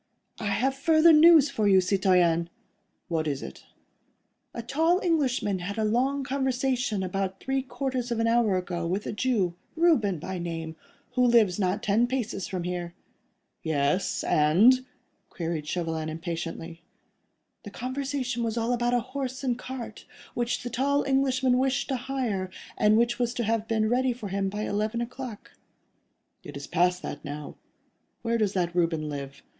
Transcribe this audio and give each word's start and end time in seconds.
"I 0.39 0.47
have 0.47 0.73
further 0.73 1.13
news 1.13 1.51
for 1.51 1.67
you, 1.67 1.79
citoyen." 1.79 2.49
"What 3.07 3.27
is 3.27 3.43
it?" 3.43 3.65
"A 4.51 4.63
tall 4.63 4.99
Englishman 5.03 5.59
had 5.59 5.77
a 5.77 5.83
long 5.83 6.23
conversation 6.23 7.03
about 7.03 7.39
three 7.39 7.61
quarters 7.61 8.09
of 8.09 8.19
an 8.19 8.25
hour 8.25 8.57
ago 8.57 8.87
with 8.87 9.05
a 9.05 9.11
Jew, 9.11 9.53
Reuben 9.75 10.17
by 10.17 10.39
name, 10.39 10.75
who 11.11 11.23
lives 11.23 11.59
not 11.59 11.83
ten 11.83 12.07
paces 12.07 12.47
from 12.47 12.63
here." 12.63 12.95
"Yes—and?" 13.61 14.83
queried 15.29 15.67
Chauvelin, 15.67 16.09
impatiently. 16.09 16.81
"The 17.61 17.69
conversation 17.69 18.41
was 18.41 18.57
all 18.57 18.73
about 18.73 18.95
a 18.95 19.01
horse 19.01 19.43
and 19.43 19.55
cart, 19.55 20.05
which 20.33 20.63
the 20.63 20.71
tall 20.71 21.03
Englishman 21.03 21.59
wished 21.59 21.87
to 21.89 21.95
hire, 21.95 22.49
and 22.75 22.97
which 22.97 23.19
was 23.19 23.35
to 23.35 23.43
have 23.43 23.67
been 23.67 23.87
ready 23.87 24.13
for 24.13 24.29
him 24.29 24.49
by 24.49 24.63
eleven 24.63 24.99
o'clock." 24.99 25.51
"It 26.43 26.57
is 26.57 26.65
past 26.65 27.03
that 27.03 27.23
now. 27.23 27.55
Where 28.23 28.39
does 28.39 28.53
that 28.53 28.73
Reuben 28.75 29.07
live?" 29.07 29.43